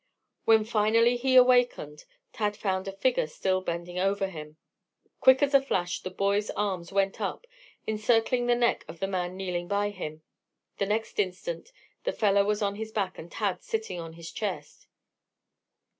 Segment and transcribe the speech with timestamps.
[0.45, 4.57] When finally he awakened, Tad found a figure still bending over him.
[5.19, 7.45] Quick as a flash the boy's arms went up,
[7.87, 10.23] encircling the neck of the man kneeling by him.
[10.79, 11.71] The next instant
[12.03, 14.87] the fellow was on his back, with Tad sitting on his chest.